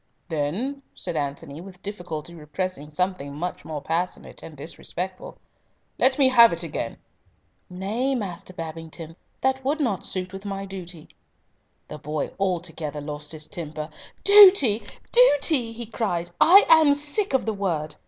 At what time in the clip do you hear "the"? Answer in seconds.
11.87-11.99, 17.45-17.53